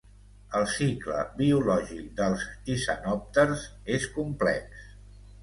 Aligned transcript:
El 0.59 0.63
cicle 0.75 1.19
biològic 1.41 2.07
dels 2.21 2.47
tisanòpters 2.71 3.67
és 3.99 4.09
complex. 4.19 4.83